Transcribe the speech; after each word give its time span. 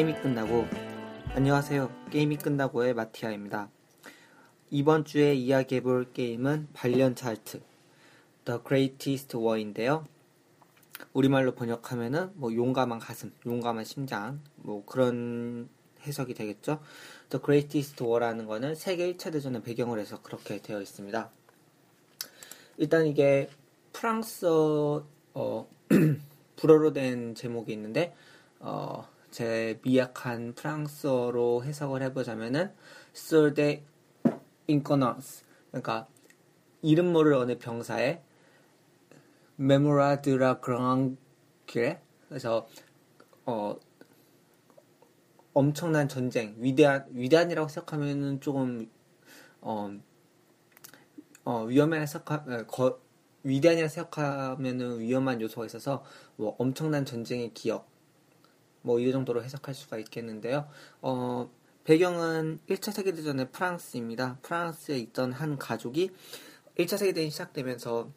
게임이 0.00 0.14
끝나고 0.14 0.66
안녕하세요. 1.34 2.06
게임이 2.10 2.38
끝나고의 2.38 2.94
마티아입니다. 2.94 3.68
이번 4.70 5.04
주에 5.04 5.34
이야기해 5.34 5.82
볼 5.82 6.10
게임은 6.10 6.68
발련 6.72 7.14
차트 7.14 7.60
The 8.46 8.60
Greatest 8.66 9.36
War인데요. 9.36 10.06
우리말로 11.12 11.54
번역하면은 11.54 12.30
뭐 12.36 12.54
용감한 12.54 12.98
가슴, 12.98 13.34
용감한 13.44 13.84
심장 13.84 14.40
뭐 14.56 14.86
그런 14.86 15.68
해석이 16.06 16.32
되겠죠. 16.32 16.80
The 17.28 17.42
Greatest 17.44 18.02
War라는 18.02 18.46
거는 18.46 18.76
세계 18.76 19.12
1차 19.12 19.30
대전을 19.30 19.60
배경으로 19.60 20.00
해서 20.00 20.22
그렇게 20.22 20.62
되어 20.62 20.80
있습니다. 20.80 21.30
일단 22.78 23.04
이게 23.04 23.50
프랑스어 23.92 25.04
어, 25.34 25.68
불어로 26.56 26.94
된 26.94 27.34
제목이 27.34 27.70
있는데 27.74 28.16
어, 28.60 29.06
제 29.30 29.78
미약한 29.82 30.54
프랑스어로 30.54 31.64
해석을 31.64 32.02
해보자면은 32.02 32.72
des 33.54 33.82
inconnus 34.68 35.44
그러니까 35.70 36.08
이름 36.82 37.12
모를 37.12 37.34
어느 37.34 37.58
병사의 37.58 38.22
메모라 39.56 40.22
드라 40.22 40.58
그랑길에 40.60 42.00
그래서 42.28 42.66
어 43.44 43.76
엄청난 45.52 46.08
전쟁 46.08 46.54
위대한 46.58 47.06
위대한이라고 47.10 47.68
생각하면은 47.68 48.40
조금 48.40 48.88
어, 49.60 49.90
어 51.44 51.64
위험한 51.64 52.06
생각 52.06 52.46
거 52.66 53.00
위대한이라고 53.42 53.90
생각하면은 53.90 55.00
위험한 55.00 55.40
요소가 55.40 55.66
있어서 55.66 56.04
뭐 56.36 56.54
엄청난 56.58 57.04
전쟁의 57.04 57.52
기억 57.52 57.89
뭐 58.82 59.00
이 59.00 59.12
정도로 59.12 59.42
해석할 59.42 59.74
수가 59.74 59.98
있겠는데요. 59.98 60.68
어, 61.02 61.50
배경은 61.84 62.60
1차 62.68 62.92
세계대전의 62.92 63.50
프랑스입니다. 63.52 64.38
프랑스에 64.42 64.98
있던 64.98 65.32
한 65.32 65.58
가족이 65.58 66.10
1차 66.78 66.98
세계대전이 66.98 67.30
시작되면서 67.30 68.10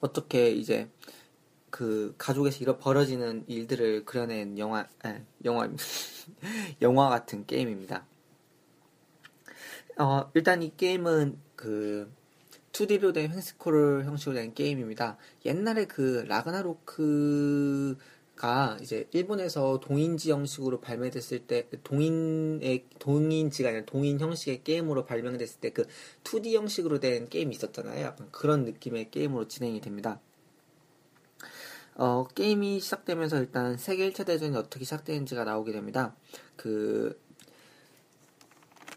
어떻게 0.00 0.50
이제 0.50 0.90
그 1.70 2.14
가족에서 2.18 2.58
이런 2.60 2.78
벌어지는 2.78 3.44
일들을 3.48 4.04
그려낸 4.04 4.58
영화, 4.58 4.86
에, 5.04 5.24
영화, 5.44 5.68
영화 6.82 7.08
같은 7.08 7.46
게임입니다. 7.46 8.06
어, 9.98 10.30
일단 10.34 10.62
이 10.62 10.72
게임은 10.76 11.38
그 11.56 12.12
2D로 12.72 13.14
된 13.14 13.30
횡스크롤 13.30 14.04
형식으로 14.04 14.34
된 14.34 14.52
게임입니다. 14.54 15.16
옛날에 15.44 15.86
그 15.86 16.24
라그나로크 16.26 17.96
가 18.44 18.76
이제 18.82 19.08
일본에서 19.12 19.80
동인지 19.80 20.30
형식으로 20.30 20.80
발매됐을 20.80 21.46
때 21.46 21.66
동인의 21.82 22.84
동인지가 22.98 23.70
아니라 23.70 23.84
동인 23.86 24.20
형식의 24.20 24.62
게임으로 24.64 25.06
발명됐을 25.06 25.60
때 25.60 25.70
그 25.70 25.86
2D 26.24 26.52
형식으로 26.52 27.00
된 27.00 27.28
게임이 27.28 27.54
있었잖아요. 27.54 28.04
약간 28.04 28.28
그런 28.30 28.64
느낌의 28.64 29.10
게임으로 29.10 29.48
진행이 29.48 29.80
됩니다. 29.80 30.20
어, 31.94 32.26
게임이 32.34 32.80
시작되면서 32.80 33.38
일단 33.38 33.78
세계 33.78 34.10
1차 34.10 34.26
대전이 34.26 34.54
어떻게 34.56 34.84
시작되는지가 34.84 35.44
나오게 35.44 35.72
됩니다. 35.72 36.14
그 36.56 37.18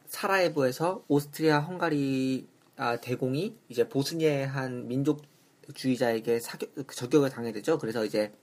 사라예보에서 0.07 1.05
오스트리아 1.07 1.59
헝가리 1.59 2.47
아, 2.75 2.97
대공이 2.97 3.55
이제 3.69 3.87
보스니아의 3.87 4.47
한 4.47 4.87
민족주의자에게 4.87 6.39
사격, 6.41 6.69
저격을 6.91 7.29
당하게 7.29 7.53
되죠. 7.53 7.77
그래서 7.77 8.03
이제 8.03 8.33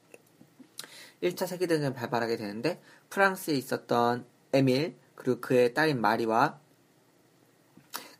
1차 1.23 1.47
세계대전을 1.47 1.95
발발하게 1.95 2.37
되는데 2.37 2.81
프랑스에 3.11 3.55
있었던 3.55 4.27
에밀 4.53 4.97
그리고 5.15 5.41
그의 5.41 5.75
딸인 5.75 6.01
마리와 6.01 6.61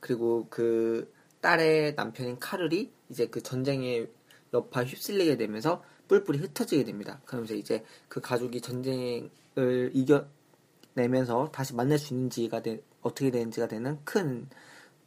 그리고 0.01 0.47
그 0.51 1.13
딸의 1.41 1.95
남편인 1.95 2.39
카를이 2.39 2.93
이제 3.09 3.27
그 3.27 3.43
전쟁의 3.43 4.11
여파 4.53 4.85
휩쓸리게 4.85 5.37
되면서 5.37 5.83
뿔뿔이 6.09 6.39
흩어지게 6.39 6.85
됩니다. 6.85 7.21
그러면서 7.25 7.55
이제 7.55 7.85
그 8.09 8.21
가족이 8.21 8.61
전쟁을 8.61 9.91
이겨내면서 9.93 11.51
다시 11.53 11.75
만날 11.75 11.99
수 11.99 12.15
있는지가 12.15 12.63
되, 12.63 12.83
어떻게 13.03 13.31
되는지가 13.31 13.69
되는 13.69 13.99
큰 14.05 14.49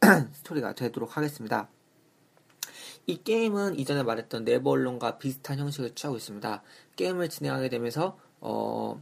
스토리가 0.34 0.74
되도록 0.74 1.16
하겠습니다. 1.16 1.68
이 3.08 3.22
게임은 3.24 3.78
이전에 3.78 4.02
말했던 4.02 4.44
네버 4.44 4.68
언론과 4.70 5.16
비슷한 5.16 5.58
형식을 5.58 5.94
취하고 5.94 6.18
있습니다. 6.18 6.62
게임을 6.96 7.30
진행하게 7.30 7.70
되면서 7.70 8.18
어, 8.38 9.00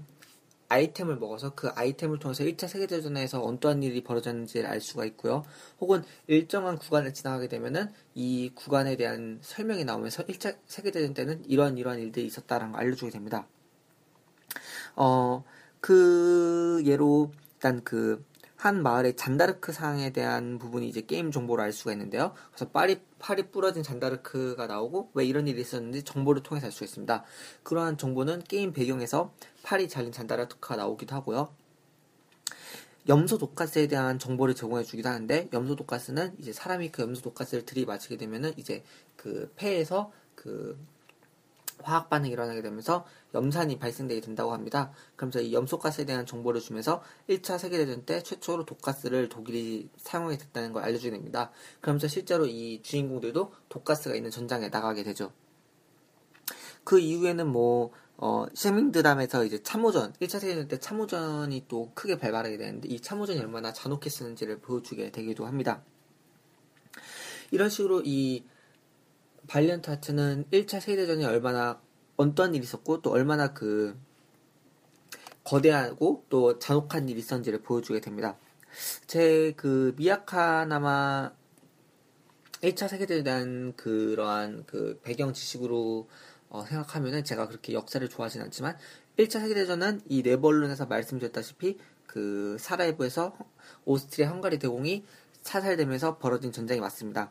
아이템을 0.68 1.16
먹어서 1.16 1.56
그 1.56 1.70
아이템을 1.70 2.20
통해서 2.20 2.44
1차 2.44 2.68
세계대전에서 2.68 3.40
어떠한 3.40 3.82
일이 3.82 4.04
벌어졌는지를 4.04 4.70
알 4.70 4.80
수가 4.80 5.06
있고요. 5.06 5.44
혹은 5.80 6.04
일정한 6.28 6.78
구간을 6.78 7.14
지나가게 7.14 7.48
되면은 7.48 7.92
이 8.14 8.52
구간에 8.54 8.94
대한 8.94 9.40
설명이 9.42 9.84
나오면서 9.84 10.24
1차 10.26 10.56
세계대전 10.66 11.12
때는 11.12 11.44
이러한 11.48 11.76
이러한 11.76 11.98
일들이 11.98 12.26
있었다라는 12.26 12.74
걸 12.74 12.82
알려주게 12.82 13.10
됩니다. 13.10 13.48
어, 14.94 15.42
그 15.80 16.80
예로 16.86 17.32
일단 17.54 17.82
그 17.82 18.24
한 18.56 18.82
마을의 18.82 19.16
잔다르크 19.16 19.72
상에 19.72 20.10
대한 20.10 20.58
부분이 20.58 20.88
이제 20.88 21.02
게임 21.02 21.30
정보를 21.30 21.62
알 21.62 21.72
수가 21.72 21.92
있는데요. 21.92 22.32
그래서 22.50 22.70
파리, 22.70 23.00
팔이 23.18 23.50
부러진 23.50 23.82
잔다르크가 23.82 24.66
나오고 24.66 25.10
왜 25.14 25.24
이런 25.24 25.46
일이 25.46 25.60
있었는지 25.60 26.02
정보를 26.02 26.42
통해서 26.42 26.66
알 26.66 26.72
수 26.72 26.84
있습니다. 26.84 27.24
그러한 27.62 27.98
정보는 27.98 28.44
게임 28.44 28.72
배경에서 28.72 29.32
팔이 29.62 29.88
잘린 29.88 30.12
잔다르크가 30.12 30.76
나오기도 30.76 31.14
하고요. 31.14 31.54
염소 33.08 33.38
독가스에 33.38 33.86
대한 33.86 34.18
정보를 34.18 34.54
제공해 34.54 34.82
주기도 34.82 35.08
하는데 35.08 35.48
염소 35.52 35.76
독가스는 35.76 36.34
이제 36.38 36.52
사람이 36.52 36.90
그 36.90 37.02
염소 37.02 37.22
독가스를 37.22 37.64
들이마시게 37.64 38.16
되면은 38.16 38.54
이제 38.56 38.82
그 39.16 39.52
폐에서 39.56 40.12
그 40.34 40.76
화학 41.82 42.08
반응이 42.10 42.32
일어나게 42.32 42.62
되면서 42.62 43.04
염산이 43.34 43.78
발생되게 43.78 44.20
된다고 44.20 44.52
합니다. 44.52 44.92
그러면서 45.14 45.40
이 45.40 45.52
염소가스에 45.52 46.04
대한 46.04 46.26
정보를 46.26 46.60
주면서 46.60 47.02
1차 47.28 47.58
세계대전 47.58 48.04
때 48.04 48.22
최초로 48.22 48.64
독가스를 48.64 49.28
독일이 49.28 49.88
사용하게 49.96 50.38
됐다는 50.38 50.72
걸 50.72 50.82
알려주게 50.84 51.10
됩니다. 51.10 51.50
그러면서 51.80 52.08
실제로 52.08 52.46
이 52.46 52.80
주인공들도 52.82 53.52
독가스가 53.68 54.14
있는 54.14 54.30
전장에 54.30 54.68
나가게 54.68 55.02
되죠. 55.02 55.32
그 56.84 56.98
이후에는 56.98 57.48
뭐, 57.48 57.92
어, 58.16 58.46
시민드람에서 58.54 59.44
이제 59.44 59.62
참호전, 59.62 60.14
1차 60.14 60.38
세계대전 60.38 60.68
때 60.68 60.78
참호전이 60.78 61.66
또 61.68 61.90
크게 61.94 62.16
발발하게 62.16 62.56
되는데 62.56 62.88
이 62.88 63.00
참호전이 63.00 63.40
얼마나 63.40 63.72
잔혹했었는지를 63.72 64.60
보여주게 64.60 65.10
되기도 65.10 65.46
합니다. 65.46 65.82
이런 67.50 67.68
식으로 67.68 68.02
이 68.04 68.44
발리언트 69.46 69.90
하트는 69.90 70.44
1차 70.52 70.80
세계대전이 70.80 71.24
얼마나 71.24 71.80
어떤 72.16 72.54
일이 72.54 72.64
있었고 72.64 73.02
또 73.02 73.10
얼마나 73.10 73.52
그 73.52 73.96
거대하고 75.44 76.24
또 76.28 76.58
잔혹한 76.58 77.08
일이 77.08 77.20
있었는지를 77.20 77.62
보여주게 77.62 78.00
됩니다. 78.00 78.36
제 79.06 79.54
그 79.56 79.94
미야카나마 79.96 81.32
1차 82.62 82.88
세계대전에 82.88 83.22
대한 83.22 83.74
그러한 83.76 84.64
그 84.66 84.98
배경 85.02 85.32
지식으로 85.32 86.08
어, 86.48 86.64
생각하면은 86.64 87.24
제가 87.24 87.48
그렇게 87.48 87.72
역사를 87.72 88.06
좋아하진 88.08 88.42
않지만 88.42 88.76
1차 89.18 89.40
세계대전은 89.40 90.02
이 90.08 90.22
네벌룬에서 90.22 90.86
말씀드렸다시피 90.86 91.78
그 92.06 92.56
사라예보에서 92.58 93.36
오스트리아 93.84 94.30
헝가리 94.30 94.58
대공이 94.58 95.04
사살되면서 95.42 96.18
벌어진 96.18 96.52
전쟁이 96.52 96.80
맞습니다. 96.80 97.30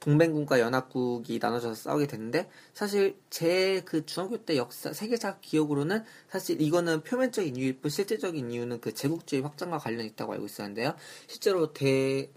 동맹군과 0.00 0.60
연합국이 0.60 1.38
나눠져서 1.40 1.74
싸우게 1.74 2.06
됐는데 2.06 2.48
사실 2.74 3.18
제 3.30 3.82
그 3.84 4.06
중학교 4.06 4.38
때 4.44 4.56
역사 4.56 4.92
세계사 4.92 5.38
기억으로는 5.40 6.04
사실 6.28 6.60
이거는 6.60 7.02
표면적인 7.02 7.56
이유일 7.56 7.80
뿐 7.80 7.90
실제적인 7.90 8.50
이유는 8.50 8.80
그 8.80 8.92
제국주의 8.94 9.42
확장과 9.42 9.78
관련이 9.78 10.08
있다고 10.10 10.32
알고 10.34 10.46
있었는데요. 10.46 10.94
실제로 11.26 11.72
대 11.72 12.30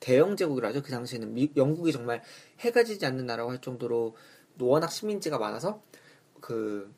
대영 0.00 0.36
제국이라죠. 0.36 0.82
그 0.82 0.90
당시에는 0.90 1.34
미- 1.34 1.52
영국이 1.56 1.92
정말 1.92 2.22
해가 2.60 2.84
지지 2.84 3.06
않는 3.06 3.26
나라고 3.26 3.50
할 3.52 3.60
정도로 3.60 4.16
워낙 4.60 4.88
식민지가 4.90 5.38
많아서 5.38 5.82
그 6.40 6.92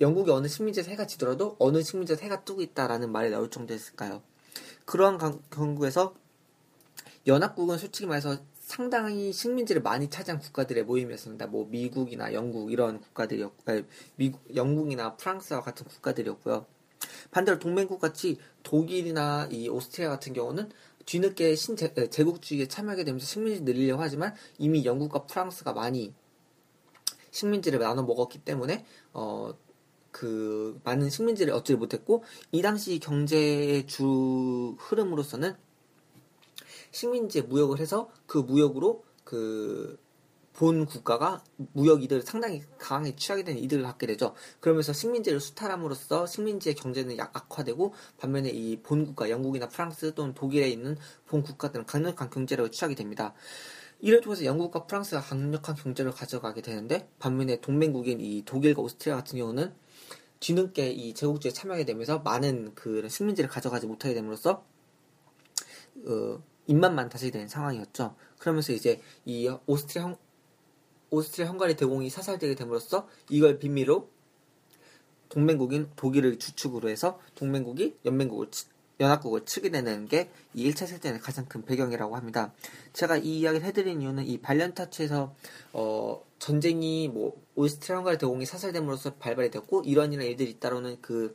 영국의 0.00 0.34
어느 0.34 0.48
식민지에서 0.48 0.90
해가 0.90 1.06
지더라도 1.06 1.56
어느 1.58 1.82
식민지에서 1.82 2.22
해가 2.22 2.44
뜨고 2.44 2.62
있다라는 2.62 3.10
말이 3.12 3.30
나올 3.30 3.50
정도였을까요? 3.50 4.22
그러한 4.84 5.18
강- 5.18 5.42
경우에서 5.50 6.14
연합국은 7.26 7.78
솔직히 7.78 8.06
말해서 8.06 8.38
상당히 8.62 9.32
식민지를 9.32 9.82
많이 9.82 10.08
차지한 10.08 10.40
국가들의 10.40 10.84
모임이었습니다. 10.84 11.48
뭐 11.48 11.66
미국이나 11.66 12.32
영국 12.32 12.72
이런 12.72 13.00
국가들이었고, 13.00 13.56
아니, 13.66 13.84
미국, 14.16 14.40
영국이나 14.54 15.16
프랑스와 15.16 15.60
같은 15.60 15.84
국가들이었고요. 15.86 16.64
반대로 17.32 17.58
동맹국 17.58 18.00
같이 18.00 18.38
독일이나 18.62 19.48
이 19.50 19.68
오스트리아 19.68 20.08
같은 20.08 20.32
경우는 20.32 20.70
뒤늦게 21.04 21.56
신제 21.56 21.92
에, 21.96 22.08
제국주의에 22.08 22.68
참여하게 22.68 23.04
되면서 23.04 23.26
식민지 23.26 23.62
늘리려고 23.62 24.00
하지만 24.00 24.34
이미 24.58 24.84
영국과 24.84 25.26
프랑스가 25.26 25.72
많이 25.72 26.14
식민지를 27.32 27.80
나눠 27.80 28.04
먹었기 28.04 28.38
때문에 28.44 28.84
어 29.12 29.52
그 30.12 30.78
많은 30.84 31.10
식민지를 31.10 31.52
얻지 31.54 31.74
못했고 31.74 32.22
이 32.52 32.62
당시 32.62 33.00
경제의 33.00 33.86
주 33.88 34.76
흐름으로서는 34.78 35.56
식민지에 36.92 37.42
무역을 37.42 37.80
해서 37.80 38.10
그 38.26 38.38
무역으로 38.38 39.04
그 39.24 39.98
본 40.52 40.84
국가가 40.84 41.42
무역 41.72 42.02
이득을 42.02 42.22
상당히 42.22 42.62
강하게 42.78 43.16
취하게 43.16 43.42
되는 43.44 43.62
이득을 43.62 43.84
갖게 43.84 44.06
되죠. 44.06 44.34
그러면서 44.60 44.92
식민지를 44.92 45.40
수탈함으로써 45.40 46.26
식민지의 46.26 46.74
경제는 46.74 47.16
약 47.18 47.34
악화되고 47.34 47.94
반면에 48.18 48.50
이 48.50 48.82
본 48.82 49.06
국가 49.06 49.30
영국이나 49.30 49.68
프랑스 49.68 50.14
또는 50.14 50.34
독일에 50.34 50.68
있는 50.68 50.96
본 51.26 51.42
국가들은 51.42 51.86
강력한 51.86 52.28
경제력을 52.30 52.70
취하게 52.70 52.94
됩니다. 52.94 53.32
이를 54.00 54.20
통해서 54.20 54.44
영국과 54.44 54.86
프랑스가 54.86 55.20
강력한 55.22 55.74
경제를 55.76 56.10
가져가게 56.12 56.60
되는데 56.60 57.08
반면에 57.18 57.60
동맹국인 57.60 58.20
이 58.20 58.44
독일과 58.44 58.82
오스트리아 58.82 59.16
같은 59.16 59.38
경우는 59.38 59.72
뒤늦게 60.40 60.90
이 60.90 61.14
제국주의에 61.14 61.52
참여하게 61.52 61.84
되면서 61.84 62.18
많은 62.18 62.72
그 62.74 63.08
식민지를 63.08 63.48
가져가지 63.48 63.86
못하게 63.86 64.14
됨으로써 64.14 64.64
어, 66.04 66.42
입맛만 66.66 67.08
다시게 67.08 67.30
되는 67.32 67.48
상황이었죠. 67.48 68.14
그러면서 68.38 68.72
이제 68.72 69.00
이 69.24 69.48
오스트리아 69.66 70.04
헝, 70.06 70.16
오스트리아 71.10 71.48
헝가리 71.48 71.76
대공이 71.76 72.08
사살되게 72.10 72.54
됨으로써 72.54 73.08
이걸 73.28 73.58
비밀로 73.58 74.08
동맹국인 75.28 75.90
독일을 75.96 76.38
주축으로 76.38 76.88
해서 76.88 77.18
동맹국이 77.34 77.96
연맹국을 78.04 78.50
치- 78.50 78.66
연합국을 79.00 79.44
치게 79.46 79.70
되는 79.70 80.06
게 80.06 80.30
이 80.54 80.70
1차 80.70 80.86
세대의 80.86 81.18
가장 81.18 81.46
큰 81.46 81.64
배경이라고 81.64 82.14
합니다. 82.14 82.52
제가 82.92 83.16
이 83.16 83.40
이야기를 83.40 83.66
해드린 83.66 84.02
이유는 84.02 84.26
이 84.26 84.38
발렌타츠에서 84.38 85.34
어, 85.72 86.22
전쟁이 86.38 87.08
뭐 87.08 87.34
오스트리아 87.54 87.96
헝가리 87.98 88.18
대공이 88.18 88.44
사살됨으로써 88.46 89.14
발발이 89.14 89.50
됐고 89.50 89.82
이런 89.86 90.12
이런 90.12 90.26
일들이 90.26 90.50
잇따르는 90.50 91.00
그 91.00 91.34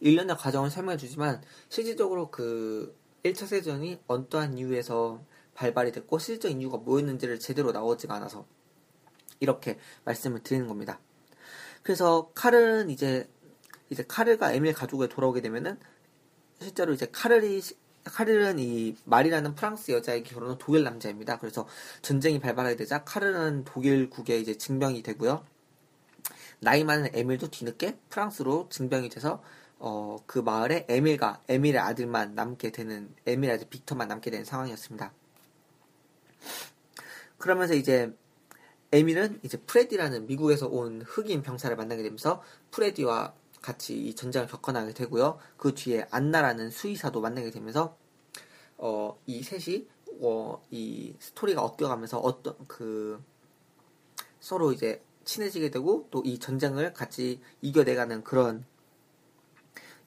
일련의 0.00 0.36
과정을 0.36 0.70
설명해 0.70 0.96
주지만 0.96 1.42
실질적으로 1.68 2.30
그 2.30 2.96
1차 3.24 3.46
세전이 3.46 4.00
어떠한 4.06 4.58
이유에서 4.58 5.22
발발이 5.54 5.92
됐고 5.92 6.18
실질적인 6.18 6.60
이유가 6.60 6.78
뭐였는지를 6.78 7.38
제대로 7.38 7.72
나오지가 7.72 8.14
않아서 8.14 8.46
이렇게 9.40 9.78
말씀을 10.04 10.42
드리는 10.42 10.66
겁니다. 10.68 11.00
그래서 11.82 12.30
카를은 12.34 12.90
이제 12.90 13.28
이제 13.90 14.04
카를과 14.06 14.52
에밀 14.52 14.72
가족에 14.72 15.08
돌아오게 15.08 15.40
되면은 15.40 15.78
실제로 16.60 16.92
이제 16.92 17.06
카를이 17.10 17.62
카를은 18.04 18.58
이 18.58 18.96
말이라는 19.04 19.54
프랑스 19.54 19.90
여자에게 19.92 20.30
결혼한 20.30 20.58
독일 20.58 20.84
남자입니다. 20.84 21.38
그래서 21.38 21.66
전쟁이 22.02 22.40
발발하게 22.40 22.76
되자 22.76 23.04
카를은 23.04 23.64
독일국에 23.64 24.38
이제 24.38 24.56
징병이 24.56 25.02
되고요. 25.02 25.44
나이 26.60 26.84
많은 26.84 27.10
에밀도 27.14 27.48
뒤늦게 27.48 27.98
프랑스로 28.10 28.68
징병이 28.70 29.08
돼서 29.08 29.42
어, 29.80 30.18
그 30.26 30.38
마을에 30.38 30.84
에밀과 30.88 31.42
에밀의 31.48 31.80
아들만 31.80 32.34
남게 32.34 32.70
되는 32.70 33.14
에밀 33.26 33.50
아들 33.50 33.66
빅터만 33.68 34.08
남게 34.08 34.30
되는 34.30 34.44
상황이었습니다. 34.44 35.12
그러면서 37.38 37.74
이제 37.74 38.14
에밀은 38.92 39.40
이제 39.42 39.56
프레디라는 39.56 40.26
미국에서 40.26 40.68
온 40.68 41.02
흑인 41.02 41.42
병사를 41.42 41.74
만나게 41.74 42.02
되면서 42.02 42.42
프레디와 42.70 43.34
같이 43.62 43.96
이 43.98 44.14
전쟁을 44.14 44.48
겪어나게 44.48 44.92
되고요. 44.92 45.38
그 45.56 45.74
뒤에 45.74 46.06
안나라는 46.10 46.70
수의사도 46.70 47.22
만나게 47.22 47.50
되면서 47.50 47.96
어, 48.76 49.18
이 49.26 49.42
셋이 49.42 49.88
어, 50.20 50.62
이 50.70 51.14
스토리가 51.18 51.62
엮여가면서 51.62 52.18
어떤 52.18 52.54
그 52.66 53.22
서로 54.40 54.72
이제 54.72 55.02
친해지게 55.24 55.70
되고 55.70 56.06
또 56.10 56.22
이 56.24 56.38
전쟁을 56.38 56.92
같이 56.92 57.40
이겨내가는 57.62 58.24
그런 58.24 58.66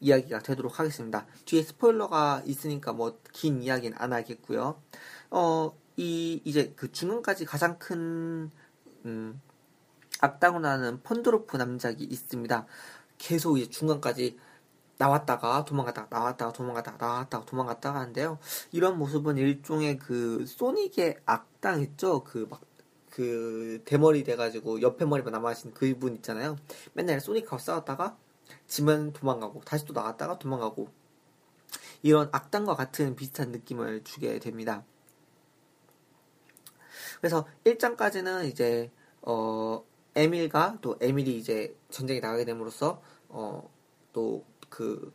이야기가 0.03 0.39
되도록 0.39 0.79
하겠습니다. 0.79 1.25
뒤에 1.45 1.63
스포일러가 1.63 2.44
있으니까 2.45 2.94
뭐 2.94 3.19
긴 3.31 3.61
이야기는 3.63 3.97
안 4.00 4.13
하겠고요. 4.13 4.81
어, 5.31 5.77
이 5.97 6.41
이제 6.45 6.73
그 6.75 6.91
중간까지 6.91 7.45
가장 7.45 7.77
큰 7.79 8.51
음, 9.05 9.41
악당으로 10.21 10.61
나는 10.61 11.01
폰드로프 11.03 11.57
남작이 11.57 12.03
있습니다. 12.03 12.65
계속 13.17 13.57
이제 13.57 13.69
중간까지 13.69 14.38
나왔다가 14.97 15.65
도망갔다가 15.65 16.07
나왔다가 16.17 16.53
도망갔다가 16.53 17.06
나왔다가 17.06 17.45
도망갔다가 17.45 17.99
하는데요. 17.99 18.39
이런 18.71 18.97
모습은 18.97 19.38
일종의 19.38 19.97
그 19.97 20.45
소닉의 20.47 21.19
악당 21.25 21.81
있죠? 21.81 22.23
그 22.23 22.47
막 22.49 22.61
그 23.13 23.81
대머리 23.85 24.23
돼가지고 24.23 24.81
옆에 24.81 25.06
머리만 25.06 25.31
남아신 25.33 25.73
그분 25.75 26.15
있잖아요. 26.15 26.57
맨날 26.94 27.19
소닉하고 27.21 27.59
싸웠다가 27.59 28.17
지면 28.67 29.13
도망가고 29.13 29.61
다시 29.61 29.85
또 29.85 29.94
나왔다가 29.94 30.39
도망가고 30.39 30.89
이런 32.01 32.29
악당과 32.31 32.75
같은 32.75 33.15
비슷한 33.15 33.51
느낌을 33.51 34.03
주게 34.03 34.39
됩니다. 34.39 34.83
그래서 37.19 37.47
1장까지는 37.63 38.47
이제 38.50 38.91
어 39.21 39.83
에밀과 40.15 40.79
또 40.81 40.97
에밀이 41.01 41.38
이제 41.38 41.75
전쟁에 41.89 42.19
나가게 42.19 42.45
됨으로써 42.45 43.01
어 43.29 43.69
또 44.13 44.45
그 44.69 45.13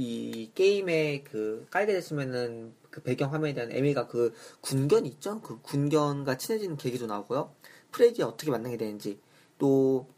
이 0.00 0.52
게임에 0.54 1.24
그 1.24 1.66
깔게 1.70 1.92
됐으면은 1.92 2.72
그 2.88 3.02
배경 3.02 3.32
화면에 3.34 3.52
대한 3.52 3.72
에밀과 3.72 4.06
그 4.06 4.32
군견이 4.60 5.08
있죠? 5.08 5.40
그 5.40 5.60
군견과 5.60 6.38
친해지는 6.38 6.76
계기도 6.76 7.06
나오고요. 7.06 7.52
프레디 7.90 8.22
어떻게 8.22 8.52
만나게 8.52 8.76
되는지 8.76 9.20
또 9.58 10.08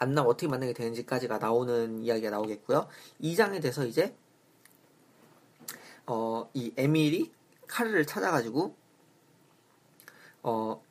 안나 0.00 0.22
어떻게 0.22 0.48
만나게 0.48 0.72
되는지까지가 0.72 1.38
나오는 1.38 2.02
이야기가 2.02 2.30
나오겠고요. 2.30 2.88
2장에 3.22 3.62
돼서 3.62 3.86
이제 3.86 4.16
어 6.06 6.50
이 6.54 6.72
에밀이 6.76 7.30
카르를 7.68 8.04
찾아가지고 8.06 8.74
어 10.42 10.82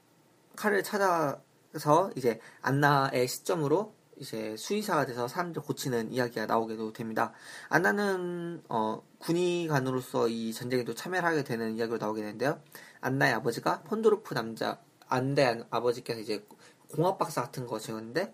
카르를 0.55 0.83
찾아서 0.83 2.11
이제 2.15 2.39
안나의 2.61 3.27
시점으로 3.27 3.93
이제 4.17 4.55
수의사가 4.57 5.05
돼서 5.05 5.27
사람들 5.27 5.61
고치는 5.63 6.11
이야기가 6.11 6.45
나오게도 6.45 6.93
됩니다. 6.93 7.33
안나는 7.69 8.61
어, 8.69 9.01
군의관으로서 9.19 10.27
이 10.27 10.53
전쟁에도 10.53 10.93
참여를 10.93 11.27
하게 11.27 11.43
되는 11.43 11.77
이야기로 11.77 11.97
나오게 11.97 12.21
되는데요. 12.21 12.61
안나의 13.01 13.33
아버지가 13.33 13.83
폰도르프 13.83 14.33
남자 14.33 14.79
안대 15.07 15.63
아버지께서 15.69 16.19
이제 16.19 16.45
공학 16.93 17.17
박사 17.17 17.41
같은 17.41 17.65
거였는데 17.65 18.33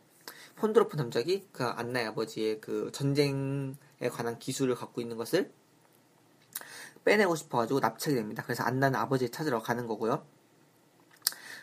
폰도르프 0.55 0.95
남작이 0.95 1.47
그 1.51 1.63
안나의 1.63 2.07
아버지의 2.07 2.62
그 2.62 2.89
전쟁에 2.93 3.75
관한 4.12 4.39
기술을 4.39 4.75
갖고 4.75 5.01
있는 5.01 5.17
것을 5.17 5.51
빼내고 7.03 7.35
싶어가지고 7.35 7.79
납치하게 7.81 8.19
됩니다. 8.19 8.43
그래서 8.43 8.63
안나는 8.63 9.00
아버지를 9.00 9.31
찾으러 9.31 9.62
가는 9.62 9.85
거고요. 9.88 10.25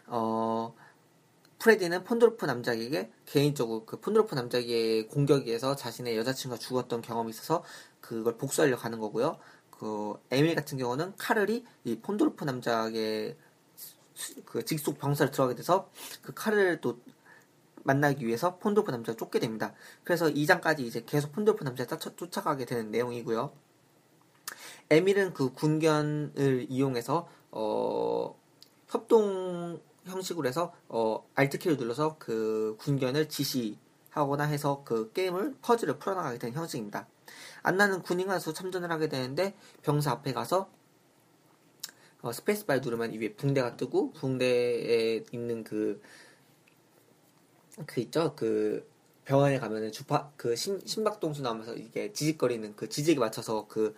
어, 0.07 0.75
프레디는 1.59 2.05
폰도르프 2.05 2.45
남작에게 2.45 3.11
개인적으로 3.25 3.85
그 3.85 4.01
폰도르프 4.01 4.35
남작의 4.35 5.09
공격에 5.09 5.45
의해서 5.47 5.77
자신의 5.77 6.17
여자친구가 6.19 6.59
죽었던 6.59 7.03
경험이 7.03 7.31
있어서 7.31 7.65
그걸 8.01 8.37
복수하려 8.37 8.77
가는 8.77 8.99
거고요. 8.99 9.39
그 9.71 10.15
에밀 10.31 10.55
같은 10.55 10.79
경우는 10.79 11.17
카를이 11.17 11.65
이 11.85 11.99
폰도르프 12.01 12.45
남작의 12.45 13.37
수- 14.15 14.43
그 14.45 14.65
직속 14.65 14.99
병사를 14.99 15.33
들어가게 15.33 15.57
돼서 15.57 15.91
그 16.21 16.33
카를을 16.35 16.81
또 16.81 17.01
만나기 17.85 18.27
위해서 18.27 18.59
폰도르프 18.59 18.91
남자를 18.91 19.17
쫓게 19.17 19.39
됩니다. 19.39 19.75
그래서 20.05 20.27
2장까지 20.27 20.81
이제 20.81 21.03
계속 21.07 21.33
폰도르프 21.33 21.65
남자를 21.65 21.89
쫓아- 21.89 22.17
쫓아 22.17 22.43
가게 22.43 22.65
되는 22.65 22.91
내용이고요. 22.91 23.53
에밀은 24.91 25.33
그 25.33 25.53
군견을 25.53 26.67
이용해서 26.69 27.29
어, 27.51 28.39
협동 28.89 29.81
형식으로 30.05 30.49
해서 30.49 30.73
어, 30.89 31.27
알트키를 31.35 31.77
눌러서 31.77 32.17
그 32.19 32.77
군견을 32.81 33.29
지시하거나 33.29 34.45
해서 34.45 34.83
그 34.85 35.13
게임을 35.13 35.57
퍼즐을 35.63 35.99
풀어나가게 35.99 36.39
되는 36.39 36.55
형식입니다. 36.57 37.07
안나는 37.63 38.03
군인가서 38.03 38.53
참전을 38.53 38.91
하게 38.91 39.09
되는데 39.09 39.55
병사 39.83 40.11
앞에 40.11 40.33
가서 40.33 40.69
어, 42.21 42.33
스페이스바를 42.33 42.83
누르면 42.83 43.13
이 43.13 43.19
위에 43.19 43.35
붕대가 43.35 43.77
뜨고 43.77 44.13
붕대에 44.13 45.25
있는 45.33 45.65
그 45.65 46.01
그 47.87 48.01
있죠 48.01 48.35
그 48.37 48.87
병원에 49.25 49.59
가면은 49.59 49.93
주파 49.93 50.31
그 50.37 50.57
심, 50.57 50.81
심박동수 50.85 51.43
나오면서 51.43 51.75
이게 51.75 52.13
지직거리는 52.13 52.75
그 52.77 52.89
지직에 52.89 53.19
맞춰서 53.19 53.67
그 53.69 53.95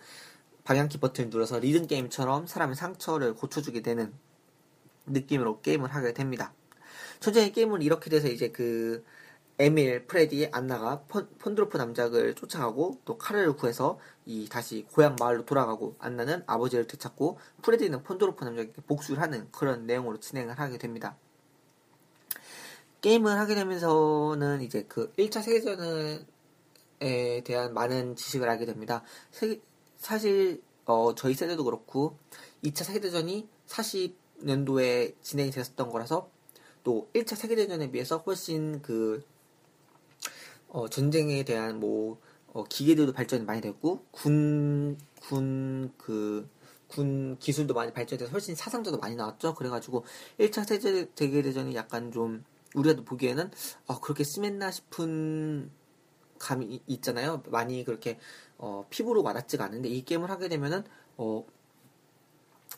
방향키 0.63 0.99
버튼을 0.99 1.29
눌러서 1.29 1.59
리듬 1.59 1.87
게임처럼 1.87 2.47
사람의 2.47 2.75
상처를 2.75 3.35
고쳐주게 3.35 3.81
되는 3.81 4.13
느낌으로 5.05 5.61
게임을 5.61 5.93
하게 5.93 6.13
됩니다. 6.13 6.53
천천히 7.19 7.51
게임은 7.51 7.81
이렇게 7.81 8.09
돼서 8.09 8.27
이제 8.27 8.49
그 8.49 9.03
에밀, 9.57 10.05
프레디, 10.05 10.49
안나가 10.51 11.03
폰, 11.03 11.29
폰드로프 11.39 11.77
남작을 11.77 12.35
쫓아가고 12.35 12.99
또 13.05 13.17
카르를 13.17 13.53
구해서 13.53 13.99
이 14.25 14.49
다시 14.49 14.85
고향 14.91 15.15
마을로 15.19 15.45
돌아가고 15.45 15.95
안나는 15.99 16.43
아버지를 16.45 16.87
되찾고 16.87 17.39
프레디는 17.61 18.03
폰드로프 18.03 18.43
남작에게 18.43 18.81
복수를 18.87 19.21
하는 19.21 19.47
그런 19.51 19.85
내용으로 19.85 20.19
진행을 20.19 20.59
하게 20.59 20.77
됩니다. 20.77 21.15
게임을 23.05 23.37
하게 23.37 23.53
되면서는 23.53 24.63
이제 24.63 24.83
그 24.87 25.13
1차 25.13 25.43
세계전에 25.43 26.25
대한 27.43 27.71
많은 27.75 28.15
지식을 28.15 28.49
알게 28.49 28.65
됩니다. 28.65 29.03
세, 29.29 29.61
사실 29.95 30.63
어, 30.85 31.13
저희 31.13 31.35
세대도 31.35 31.65
그렇고 31.65 32.17
2차 32.63 32.83
세계대전이 32.83 33.47
40년도에 33.67 35.21
진행이 35.21 35.51
됐었던 35.51 35.89
거라서 35.89 36.31
또 36.83 37.07
1차 37.13 37.35
세계대전에 37.35 37.91
비해서 37.91 38.17
훨씬 38.25 38.81
그 38.81 39.23
어, 40.69 40.89
전쟁에 40.89 41.43
대한 41.43 41.79
뭐 41.79 42.19
어, 42.53 42.63
기계들도 42.63 43.13
발전이 43.13 43.43
많이 43.45 43.61
됐고 43.61 44.03
군 44.09 44.97
군 45.29 45.91
그 45.99 46.49
군 46.87 47.37
기술도 47.39 47.73
많이 47.73 47.91
발전돼서 47.93 48.31
훨씬 48.31 48.55
사상자도 48.55 48.97
많이 48.97 49.15
나왔죠. 49.15 49.53
그래가지고 49.53 50.05
1차 50.39 50.65
세계 50.67 51.07
세계대전이 51.15 51.75
약간 51.75 52.11
좀 52.11 52.43
우리가 52.75 53.01
보기에는 53.03 53.51
어, 53.87 53.99
그렇게 53.99 54.23
심했나 54.23 54.71
싶은 54.71 55.71
감이 56.39 56.81
있잖아요. 56.87 57.43
많이 57.47 57.83
그렇게 57.83 58.19
어, 58.57 58.85
피부로 58.89 59.23
와닿지가 59.23 59.65
않는데 59.65 59.89
이 59.89 60.03
게임을 60.05 60.29
하게 60.29 60.47
되면은 60.49 60.83
어, 61.17 61.45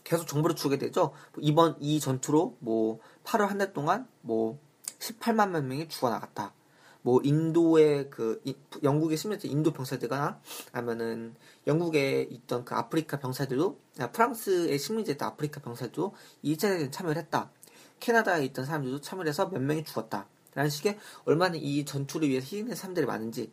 계속 0.03 0.25
정보를 0.27 0.55
주게 0.55 0.77
되죠. 0.77 1.11
이번 1.39 1.75
이 1.79 1.99
전투로 1.99 2.57
뭐 2.59 2.99
8월 3.23 3.47
한 3.47 3.57
달 3.57 3.73
동안 3.73 4.07
뭐 4.21 4.59
18만 4.99 5.49
명이 5.63 5.89
죽어나갔다. 5.89 6.53
뭐 7.01 7.21
인도의 7.23 8.09
그 8.09 8.41
영국에 8.83 9.15
심리했던 9.15 9.49
인도 9.49 9.71
병사들거나 9.71 10.41
아니면은 10.73 11.35
영국에 11.65 12.27
있던 12.29 12.65
그 12.65 12.75
아프리카 12.75 13.19
병사들도 13.19 13.79
아, 13.99 14.11
프랑스에 14.11 14.77
식민지했던 14.77 15.27
아프리카 15.27 15.61
병사들도 15.61 16.13
2차 16.43 16.61
대전 16.61 16.91
참여를 16.91 17.21
했다. 17.21 17.51
캐나다에 17.99 18.45
있던 18.45 18.65
사람들도 18.65 19.01
참여를 19.01 19.29
해서 19.29 19.49
몇 19.49 19.61
명이 19.61 19.83
죽었다. 19.83 20.27
라는 20.53 20.69
식의 20.69 20.97
얼마나 21.25 21.55
이 21.55 21.85
전투를 21.85 22.29
위해서 22.29 22.45
희생된 22.45 22.75
사람들이 22.75 23.05
많은지 23.05 23.51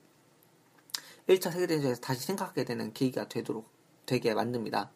1차 1.28 1.52
세계대전에서 1.52 2.00
다시 2.00 2.20
생각하게 2.26 2.64
되는 2.64 2.92
계기가 2.92 3.28
되도록 3.28 3.68
되게 4.06 4.34
만듭니다. 4.34 4.90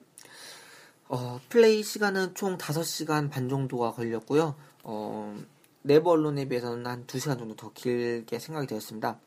어, 1.08 1.40
플레이 1.48 1.82
시간은 1.82 2.34
총 2.34 2.58
5시간 2.58 3.30
반 3.30 3.48
정도가 3.48 3.92
걸렸고요. 3.92 4.54
어, 4.84 5.38
Never 5.82 6.10
Alone에 6.10 6.46
비해서는 6.46 6.86
한 6.86 7.06
2시간 7.06 7.38
정도 7.38 7.56
더 7.56 7.72
길게 7.72 8.38
생각이 8.38 8.66
되었습니다. 8.66 9.18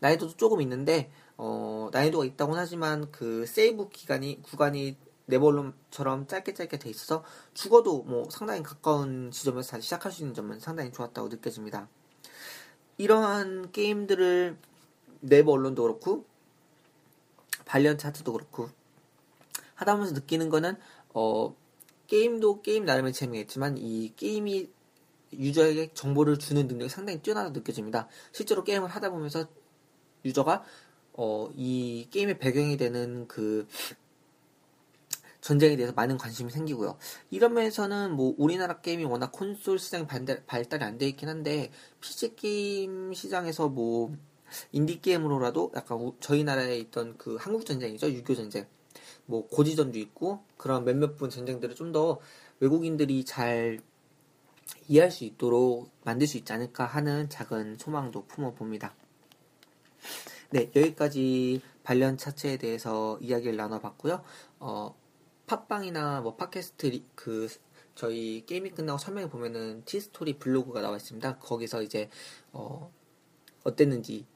난이도도 0.00 0.36
조금 0.36 0.60
있는데 0.62 1.10
어, 1.36 1.88
난이도가 1.92 2.24
있다고는 2.24 2.60
하지만 2.60 3.10
그 3.10 3.46
세이브 3.46 3.88
기간이 3.90 4.42
구간이 4.42 4.96
Never 5.28 5.57
Alone처럼 5.57 6.26
짧게 6.26 6.54
짧게 6.54 6.78
돼 6.78 6.90
있어서 6.90 7.22
죽어도 7.54 8.02
뭐 8.02 8.28
상당히 8.30 8.62
가까운 8.62 9.30
지점에서 9.30 9.72
다시 9.72 9.84
시작할 9.84 10.10
수 10.10 10.22
있는 10.22 10.34
점은 10.34 10.58
상당히 10.58 10.90
좋았다고 10.90 11.28
느껴집니다. 11.28 11.88
이러한 12.96 13.70
게임들을 13.72 14.56
Never 15.20 15.52
Alone도 15.52 15.82
그렇고 15.82 16.24
발리언 17.64 17.98
차트도 17.98 18.32
그렇고 18.32 18.70
하다 19.74 19.94
보면서 19.94 20.14
느끼는 20.14 20.48
거는 20.48 20.76
어 21.14 21.54
게임도 22.06 22.62
게임 22.62 22.84
나름의 22.84 23.12
재미겠지만 23.12 23.76
이 23.78 24.12
게임이 24.16 24.70
유저에게 25.32 25.92
정보를 25.92 26.38
주는 26.38 26.66
능력이 26.66 26.88
상당히 26.88 27.20
뛰어나다 27.20 27.50
느껴집니다. 27.50 28.08
실제로 28.32 28.64
게임을 28.64 28.88
하다 28.88 29.10
보면서 29.10 29.46
유저가 30.24 30.64
어, 31.12 31.50
이 31.54 32.06
게임의 32.10 32.38
배경이 32.38 32.76
되는 32.76 33.26
그 33.26 33.66
전쟁에 35.40 35.76
대해서 35.76 35.92
많은 35.94 36.18
관심이 36.18 36.50
생기고요. 36.50 36.98
이런 37.30 37.54
면에서는 37.54 38.12
뭐 38.12 38.34
우리나라 38.38 38.80
게임이 38.80 39.04
워낙 39.04 39.30
콘솔 39.32 39.78
발달, 40.08 40.44
발달이 40.46 40.84
안 40.84 40.98
돼 40.98 41.08
있긴 41.08 41.28
한데 41.28 41.70
PC 42.00 42.34
게임 42.36 43.12
시장에서 43.12 43.68
뭐 43.68 44.14
인디 44.72 45.00
게임으로라도 45.00 45.72
약간 45.76 45.98
우, 45.98 46.14
저희 46.20 46.42
나라에 46.44 46.78
있던 46.78 47.16
그 47.18 47.36
한국 47.36 47.64
전쟁이죠. 47.66 48.10
유교 48.10 48.34
전쟁. 48.34 48.66
뭐 49.26 49.46
고지전도 49.48 49.98
있고 49.98 50.40
그런 50.56 50.84
몇몇 50.84 51.16
분 51.16 51.30
전쟁들을 51.30 51.74
좀 51.74 51.92
더 51.92 52.18
외국인들이 52.60 53.24
잘 53.24 53.80
이해할 54.88 55.10
수 55.10 55.24
있도록 55.24 55.90
만들 56.04 56.26
수 56.26 56.36
있지 56.38 56.52
않을까 56.52 56.84
하는 56.86 57.28
작은 57.28 57.76
소망도 57.78 58.26
품어 58.26 58.52
봅니다. 58.54 58.94
네, 60.50 60.70
여기까지 60.74 61.60
발련 61.84 62.16
차체에 62.16 62.56
대해서 62.56 63.18
이야기를 63.20 63.56
나눠봤고요. 63.56 64.22
어, 64.60 64.94
팟빵이나 65.48 66.20
뭐 66.20 66.36
팟캐스트 66.36 67.02
그 67.14 67.48
저희 67.94 68.44
게임이 68.46 68.70
끝나고 68.70 68.98
설명해 68.98 69.28
보면은 69.28 69.82
티스토리 69.84 70.38
블로그가 70.38 70.82
나와 70.82 70.96
있습니다. 70.96 71.38
거기서 71.38 71.82
이제 71.82 72.08
어, 72.52 72.92
어땠는지 73.64 74.26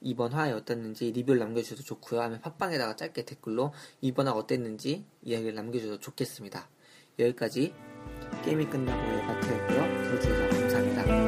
이번 0.00 0.32
화에 0.32 0.52
어땠는지 0.52 1.12
리뷰를 1.12 1.40
남겨주셔도 1.40 1.82
좋고요. 1.82 2.20
아니면 2.20 2.40
팟빵에다가 2.40 2.96
짧게 2.96 3.24
댓글로 3.24 3.72
이번 4.00 4.28
화 4.28 4.32
어땠는지 4.32 5.04
이야기를 5.22 5.54
남겨주셔도 5.54 6.00
좋겠습니다. 6.00 6.68
여기까지 7.18 7.74
게임이 8.44 8.66
끝나고의 8.66 9.26
마트였고요. 9.26 10.04
들어주셔서 10.04 10.48
감사합니다. 10.48 11.23